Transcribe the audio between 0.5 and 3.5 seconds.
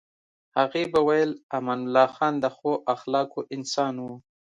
هغې به ویل امان الله خان د ښو اخلاقو